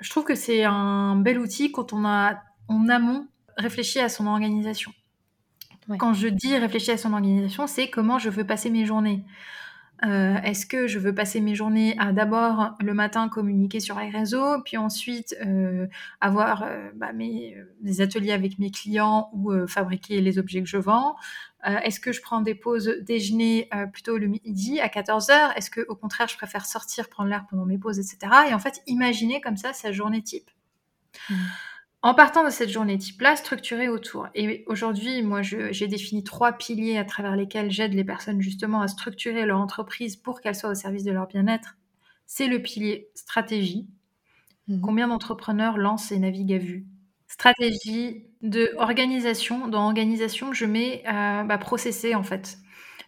[0.00, 4.26] Je trouve que c'est un bel outil quand on a en amont réfléchi à son
[4.26, 4.92] organisation.
[5.98, 9.24] Quand je dis réfléchir à son organisation, c'est comment je veux passer mes journées.
[10.04, 14.10] Euh, est-ce que je veux passer mes journées à d'abord le matin communiquer sur les
[14.10, 15.86] réseaux, puis ensuite euh,
[16.20, 20.78] avoir euh, bah, mes, des ateliers avec mes clients ou fabriquer les objets que je
[20.78, 21.16] vends?
[21.64, 25.94] Est-ce que je prends des pauses déjeuner plutôt le midi à 14h Est-ce que au
[25.94, 28.30] contraire je préfère sortir, prendre l'air pendant mes pauses, etc.
[28.50, 30.50] Et en fait, imaginer comme ça sa journée type.
[31.30, 31.34] Mmh.
[32.04, 34.28] En partant de cette journée type-là, structurée autour.
[34.34, 38.88] Et aujourd'hui, moi, j'ai défini trois piliers à travers lesquels j'aide les personnes justement à
[38.88, 41.78] structurer leur entreprise pour qu'elle soit au service de leur bien-être.
[42.26, 43.88] C'est le pilier stratégie.
[44.68, 44.82] Mhm.
[44.82, 46.84] Combien d'entrepreneurs lancent et naviguent à vue?
[47.26, 49.66] Stratégie de organisation.
[49.68, 52.58] Dans organisation, je mets euh, bah, processer en fait.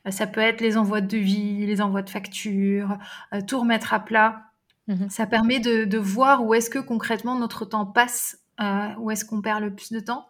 [0.08, 2.96] Ça peut être les envois de devis, les envois de factures,
[3.34, 4.44] euh, tout remettre à plat.
[4.88, 5.10] Mhm.
[5.10, 9.24] Ça permet de, de voir où est-ce que concrètement notre temps passe euh, où est-ce
[9.24, 10.28] qu'on perd le plus de temps.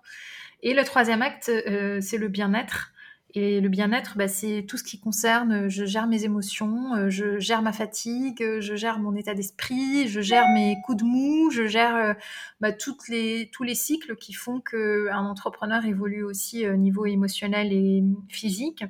[0.63, 2.93] Et le troisième acte, euh, c'est le bien-être.
[3.35, 7.39] Et le bien-être, bah, c'est tout ce qui concerne, euh, je gère mes émotions, je
[7.39, 11.67] gère ma fatigue, je gère mon état d'esprit, je gère mes coups de mou, je
[11.67, 12.17] gère
[12.61, 17.73] bah, toutes les, tous les cycles qui font qu'un entrepreneur évolue aussi au niveau émotionnel
[17.73, 18.85] et physique.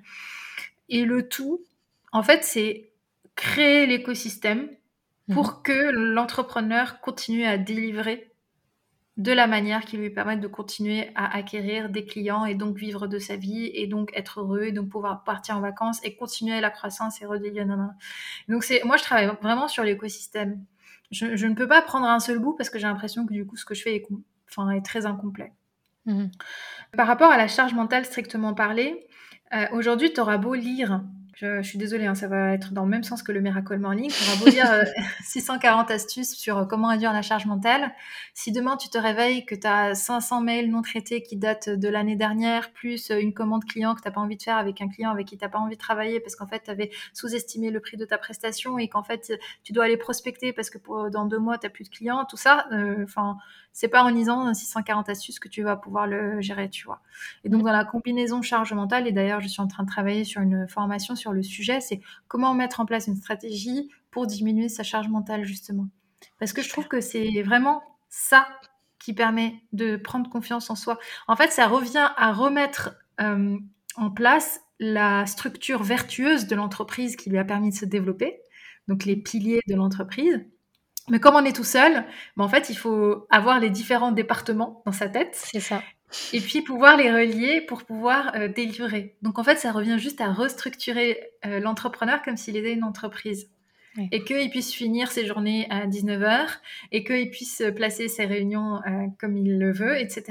[0.88, 1.61] Et le tout,
[2.12, 2.90] en fait, c'est
[3.35, 4.68] créer l'écosystème
[5.33, 5.62] pour mmh.
[5.64, 8.31] que l'entrepreneur continue à délivrer
[9.16, 13.07] de la manière qui lui permette de continuer à acquérir des clients et donc vivre
[13.07, 16.61] de sa vie et donc être heureux et donc pouvoir partir en vacances et continuer
[16.61, 17.64] la croissance et redélier.
[18.48, 20.64] Donc c'est moi je travaille vraiment sur l'écosystème.
[21.11, 23.57] Je, ne peux pas prendre un seul bout parce que j'ai l'impression que du coup,
[23.57, 24.07] ce que je fais est,
[24.50, 25.52] enfin, est très incomplet.
[26.05, 26.26] Mmh.
[26.96, 29.07] Par rapport à la charge mentale strictement parlée,
[29.55, 31.02] euh, aujourd'hui, tu auras beau lire
[31.37, 34.11] je, suis désolée, hein, ça va être dans le même sens que le Miracle Morning.
[34.11, 34.66] On va vous dire
[35.22, 37.92] 640 astuces sur euh, comment réduire la charge mentale.
[38.33, 41.88] Si demain tu te réveilles que tu as 500 mails non traités qui datent de
[41.88, 44.81] l'année dernière, plus euh, une commande client que tu n'as pas envie de faire avec
[44.81, 46.90] un client avec qui tu n'as pas envie de travailler parce qu'en fait tu avais
[47.12, 50.79] sous-estimé le prix de ta prestation et qu'en fait tu dois aller prospecter parce que
[50.79, 53.37] pour, dans deux mois tu n'as plus de clients, tout ça, euh, enfin
[53.77, 57.03] c'est pas en lisant 640 astuces que tu vas pouvoir le gérer, tu vois.
[57.45, 57.65] Et donc, mmh.
[57.67, 60.67] dans la combinaison charge mentale, et d'ailleurs, je suis en train de travailler sur une
[60.67, 65.09] formation sur le sujet, c'est comment mettre en place une stratégie pour diminuer sa charge
[65.09, 65.89] mentale, justement.
[66.39, 68.49] Parce que je trouve que c'est vraiment ça
[68.99, 70.99] qui permet de prendre confiance en soi.
[71.29, 73.59] En fait, ça revient à remettre euh,
[73.97, 78.41] en place la structure vertueuse de l'entreprise qui lui a permis de se développer,
[78.89, 80.47] donc les piliers de l'entreprise.
[81.09, 82.05] Mais comme on est tout seul,
[82.37, 85.33] ben en fait, il faut avoir les différents départements dans sa tête.
[85.35, 85.83] C'est ça.
[86.33, 89.16] Et puis pouvoir les relier pour pouvoir euh, délivrer.
[89.23, 93.51] Donc en fait, ça revient juste à restructurer euh, l'entrepreneur comme s'il était une entreprise.
[94.12, 96.49] Et qu'il puisse finir ses journées à 19h
[96.92, 100.25] et qu'il puisse placer ses réunions euh, comme il le veut, etc.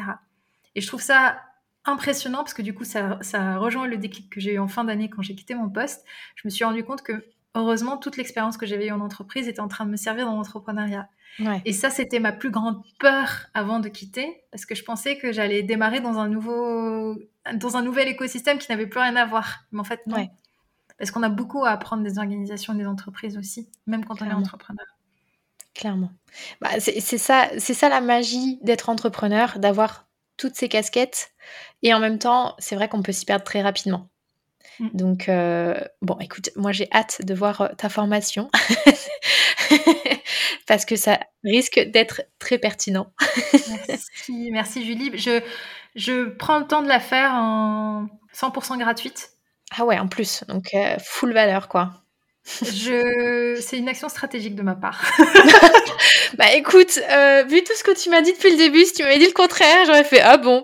[0.76, 1.42] Et je trouve ça
[1.84, 4.84] impressionnant parce que du coup, ça, ça rejoint le déclic que j'ai eu en fin
[4.84, 6.06] d'année quand j'ai quitté mon poste.
[6.36, 9.60] Je me suis rendu compte que heureusement, toute l'expérience que j'avais eue en entreprise était
[9.60, 11.10] en train de me servir dans l'entrepreneuriat.
[11.66, 15.34] Et ça, c'était ma plus grande peur avant de quitter, parce que je pensais que
[15.34, 17.18] j'allais démarrer dans un nouveau,
[17.54, 19.66] dans un nouvel écosystème qui n'avait plus rien à voir.
[19.72, 20.30] Mais en fait, non.
[20.98, 24.34] Parce qu'on a beaucoup à apprendre des organisations, des entreprises aussi, même quand on est
[24.34, 24.86] entrepreneur.
[25.74, 26.12] Clairement.
[26.62, 31.32] Bah, c'est ça, c'est ça la magie d'être entrepreneur, d'avoir toutes ces casquettes.
[31.82, 34.08] Et en même temps, c'est vrai qu'on peut s'y perdre très rapidement.
[34.80, 34.90] Mm.
[34.94, 38.50] Donc, euh, bon, écoute, moi j'ai hâte de voir euh, ta formation
[40.68, 43.12] parce que ça risque d'être très pertinent.
[43.88, 45.12] merci, merci Julie.
[45.18, 45.42] Je,
[45.96, 49.32] je prends le temps de la faire en 100% gratuite.
[49.78, 51.92] Ah ouais, en plus, donc euh, full valeur quoi.
[52.62, 53.60] Je...
[53.60, 55.04] C'est une action stratégique de ma part.
[56.38, 57.00] bah écoute,
[57.48, 59.32] vu tout ce que tu m'as dit depuis le début, si tu m'avais dit le
[59.32, 60.64] contraire, j'aurais fait ah bon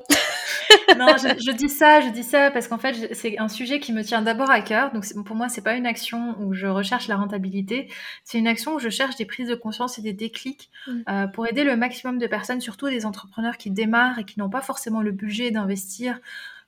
[0.97, 4.03] non, je, dis ça, je dis ça parce qu'en fait, c'est un sujet qui me
[4.03, 4.91] tient d'abord à cœur.
[4.91, 7.89] Donc, pour moi, c'est pas une action où je recherche la rentabilité.
[8.23, 11.01] C'est une action où je cherche des prises de conscience et des déclics mm.
[11.09, 14.49] euh, pour aider le maximum de personnes, surtout des entrepreneurs qui démarrent et qui n'ont
[14.49, 16.19] pas forcément le budget d'investir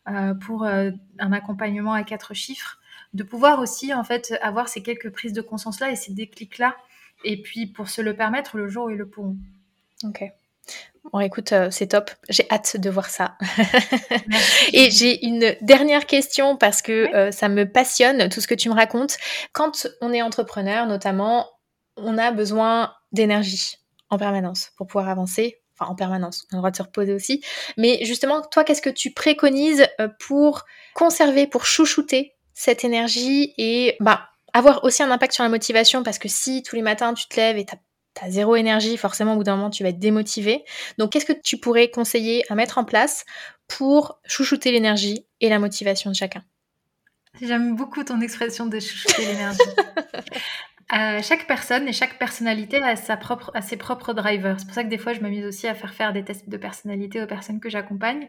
[0.10, 2.80] euh, pour euh, un accompagnement à quatre chiffres,
[3.14, 6.58] de pouvoir aussi en fait avoir ces quelques prises de conscience là et ces déclics
[6.58, 6.76] là,
[7.24, 9.38] et puis pour se le permettre le jour où ils le pourront.
[10.04, 10.24] Ok.
[11.12, 12.12] Bon, écoute, euh, c'est top.
[12.30, 13.38] J'ai hâte de voir ça.
[14.74, 18.70] Et j'ai une dernière question parce que euh, ça me passionne tout ce que tu
[18.70, 19.18] me racontes.
[19.52, 21.50] Quand on est entrepreneur, notamment,
[21.98, 23.76] on a besoin d'énergie
[24.10, 25.60] en permanence pour pouvoir avancer.
[25.78, 27.44] Enfin, en permanence, on a le droit de se reposer aussi.
[27.78, 30.64] Mais justement, toi, qu'est-ce que tu préconises euh, pour
[30.94, 36.02] conserver, pour chouchouter cette énergie et bah, avoir aussi un impact sur la motivation?
[36.02, 37.76] Parce que si tous les matins tu te lèves et tu
[38.14, 40.64] t'as zéro énergie, forcément au bout d'un moment tu vas être démotivé.
[40.98, 43.26] Donc qu'est-ce que tu pourrais conseiller à mettre en place
[43.68, 46.44] pour chouchouter l'énergie et la motivation de chacun?
[47.42, 49.60] J'aime beaucoup ton expression de chouchouter l'énergie.
[50.94, 54.60] Euh, chaque personne et chaque personnalité a, sa propre, a ses propres drivers.
[54.60, 56.58] C'est pour ça que des fois, je m'amuse aussi à faire faire des tests de
[56.58, 58.28] personnalité aux personnes que j'accompagne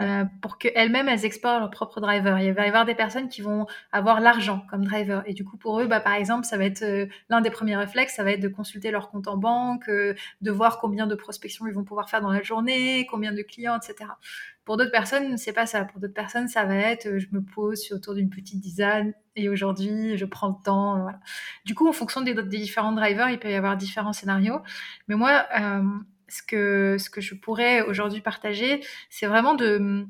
[0.00, 2.38] euh, pour qu'elles-mêmes, elles explorent leurs propres drivers.
[2.38, 5.22] Il va y avoir des personnes qui vont avoir l'argent comme driver.
[5.26, 7.76] Et du coup, pour eux, bah, par exemple, ça va être euh, l'un des premiers
[7.76, 11.66] réflexes, ça va être de consulter leur compte en banque, de voir combien de prospections
[11.66, 14.10] ils vont pouvoir faire dans la journée, combien de clients, etc.
[14.66, 15.84] Pour d'autres personnes, c'est pas ça.
[15.84, 19.48] Pour d'autres personnes, ça va être euh, je me pose autour d'une petite dizaine et
[19.48, 21.00] aujourd'hui, je prends le temps.
[21.00, 21.20] Voilà.
[21.64, 24.60] Du coup, en fonction des, différents drivers, il peut y avoir différents scénarios.
[25.06, 25.82] Mais moi, euh,
[26.28, 30.04] ce, que, ce que je pourrais aujourd'hui partager, c'est vraiment de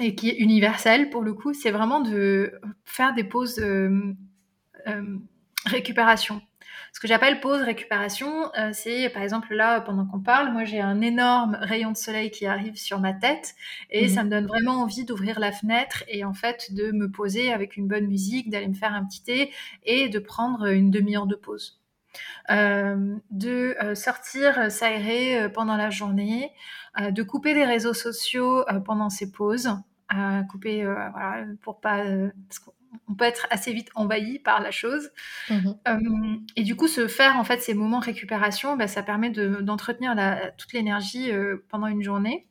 [0.00, 2.52] et qui est universel pour le coup, c'est vraiment de
[2.84, 4.14] faire des pauses euh,
[4.86, 5.18] euh
[5.66, 6.40] récupération.
[6.92, 10.80] Ce que j'appelle pause récupération, euh, c'est par exemple là, pendant qu'on parle, moi j'ai
[10.80, 13.54] un énorme rayon de soleil qui arrive sur ma tête
[13.90, 14.14] et mhm.
[14.14, 17.76] ça me donne vraiment envie d'ouvrir la fenêtre et en fait de me poser avec
[17.76, 19.52] une bonne musique, d'aller me faire un petit thé
[19.84, 21.80] et de prendre une demi-heure de pause.
[22.50, 26.52] Euh, de euh, sortir s'aérer pendant la journée,
[26.98, 29.70] de couper des réseaux sociaux pendant ces pauses,
[30.50, 32.02] couper voilà, pour pas
[33.08, 35.10] on peut être assez vite envahi par la chose.
[35.50, 35.76] Mhm.
[35.88, 40.14] Euh, et du coup, se faire en fait ces moments récupération, bah, ça permet d'entretenir
[40.56, 42.46] toute l'énergie euh, pendant une journée.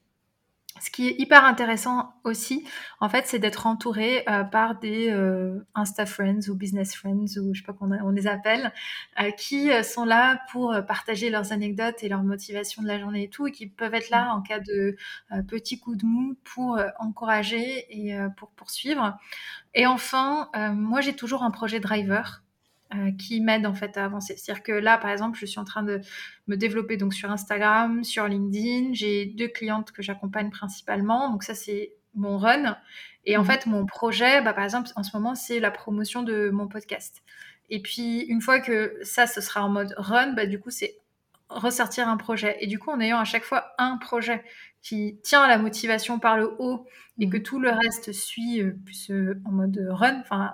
[0.79, 2.65] Ce qui est hyper intéressant aussi,
[2.99, 7.53] en fait, c'est d'être entouré euh, par des euh, Insta Friends ou Business Friends ou
[7.53, 8.73] je sais pas comment on les appelle,
[9.21, 13.29] euh, qui sont là pour partager leurs anecdotes et leurs motivations de la journée et
[13.29, 14.95] tout, et qui peuvent être là en cas de
[15.47, 19.17] petits coups de mou pour encourager et pour poursuivre.
[19.73, 22.43] Et enfin, moi, j'ai toujours un projet driver
[22.95, 24.35] euh, qui m'aide en fait à avancer.
[24.37, 25.99] C'est-à-dire que là, par exemple, je suis en train de
[26.47, 28.93] me développer donc sur Instagram, sur LinkedIn.
[28.93, 31.29] J'ai deux clientes que j'accompagne principalement.
[31.29, 32.77] Donc ça, c'est mon run.
[33.25, 33.47] Et en mhm.
[33.47, 37.23] fait, mon projet, bah, par exemple, en ce moment, c'est la promotion de mon podcast.
[37.69, 40.97] Et puis, une fois que ça, ce sera en mode run, bah, du coup, c'est
[41.49, 42.57] ressortir un projet.
[42.61, 44.43] Et du coup, en ayant à chaque fois un projet
[44.81, 46.85] qui tient la motivation par le haut
[47.19, 50.53] et que tout le reste suit euh, plus euh, en mode run, enfin,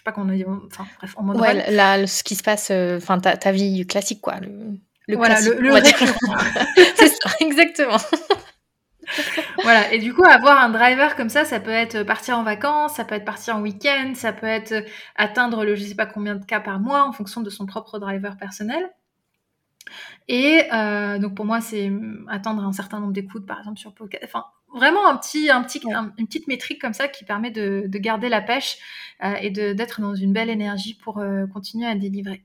[0.00, 2.70] sais pas comment on dit, enfin bref, en mode ouais, là, ce qui se passe,
[2.70, 4.48] euh, enfin ta, ta, vie classique quoi, le,
[5.08, 5.82] le voilà, classique, le, le
[6.96, 7.98] c'est ça, exactement.
[9.62, 12.94] voilà, et du coup, avoir un driver comme ça, ça peut être partir en vacances,
[12.94, 14.84] ça peut être partir en week-end, ça peut être
[15.16, 17.98] atteindre le je sais pas combien de cas par mois en fonction de son propre
[17.98, 18.90] driver personnel.
[20.28, 21.90] Et euh, donc pour moi, c'est
[22.28, 24.24] atteindre un certain nombre d'écoutes, par exemple sur podcast.
[24.24, 24.44] Enfin,
[24.74, 25.80] vraiment un petit, un petit,
[26.18, 28.78] une petite métrique comme ça qui permet de, de garder la pêche
[29.22, 32.42] euh, et d'être dans une belle énergie pour euh, continuer à délivrer.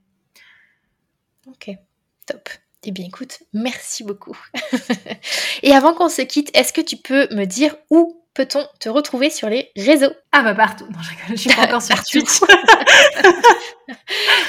[1.48, 1.70] Ok,
[2.26, 2.50] top.
[2.88, 4.38] Eh bien, écoute, merci beaucoup.
[5.64, 9.32] et avant qu'on se quitte, est-ce que tu peux me dire où peut-on te retrouver
[9.32, 10.14] sur les réseaux?
[10.32, 10.86] Ah bah partout.
[10.86, 11.00] Non,
[11.30, 12.28] je, suis pas encore sur Twitter.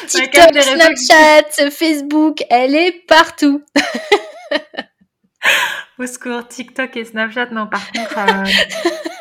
[0.09, 3.65] TikTok, Snapchat, Facebook, elle est partout.
[5.99, 8.19] Au secours, TikTok et Snapchat, non, par contre.
[8.19, 8.45] Euh,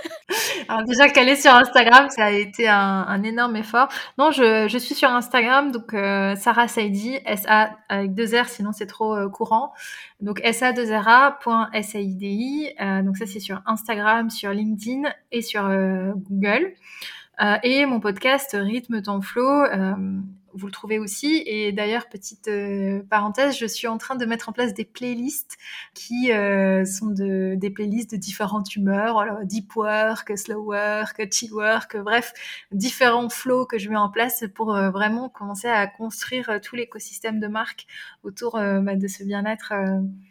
[0.67, 3.87] alors déjà qu'elle est sur Instagram, ça a été un, énorme effort.
[4.17, 8.73] Non, je, je, suis sur Instagram, donc euh, Sarah Saidi, S-A avec deux R, sinon
[8.73, 9.71] c'est trop euh, courant.
[10.21, 12.69] Donc sa2ra.saidi.
[12.81, 16.73] Euh, donc ça c'est sur Instagram, sur LinkedIn et sur Google.
[17.63, 19.65] et mon podcast Rythme Temps Flow
[20.55, 21.43] vous le trouvez aussi.
[21.45, 25.57] Et d'ailleurs, petite euh, parenthèse, je suis en train de mettre en place des playlists
[25.93, 31.53] qui euh, sont de, des playlists de différentes humeurs, alors deep work, slow work, chill
[31.53, 32.33] work, bref,
[32.71, 37.39] différents flows que je mets en place pour euh, vraiment commencer à construire tout l'écosystème
[37.39, 37.85] de marque
[38.23, 39.73] autour bah, de ce bien-être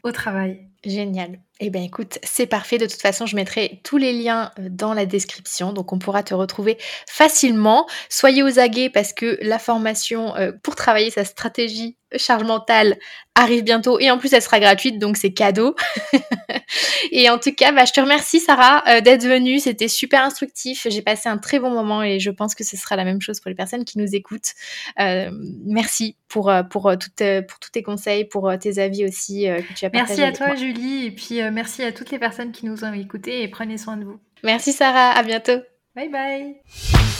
[0.03, 0.69] au travail.
[0.85, 1.41] Génial.
[1.61, 2.77] Eh bien écoute, c'est parfait.
[2.77, 6.23] De toute façon, je mettrai tous les liens euh, dans la description, donc on pourra
[6.23, 6.77] te retrouver
[7.09, 7.87] facilement.
[8.11, 12.99] Soyez aux aguets parce que la formation euh, pour travailler sa stratégie charge mentale
[13.35, 15.75] arrive bientôt et en plus elle sera gratuite donc c'est cadeau.
[17.13, 20.87] et en tout cas, bah, je te remercie Sarah euh, d'être venue, c'était super instructif,
[20.89, 23.41] j'ai passé un très bon moment et je pense que ce sera la même chose
[23.41, 24.53] pour les personnes qui nous écoutent.
[25.01, 25.31] Euh,
[25.65, 29.91] merci pour, euh, pour, pour tous tes conseils, pour tes avis aussi que tu as
[29.91, 30.23] partagés.
[30.23, 33.43] Merci à toi Julie et puis merci à toutes les personnes qui nous ont écoutés
[33.43, 34.21] et prenez soin de vous.
[34.43, 35.61] Merci Sarah, à bientôt.
[35.95, 37.14] Bye bye.